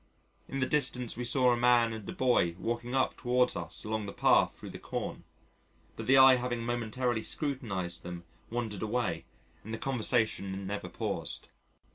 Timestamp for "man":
1.55-1.93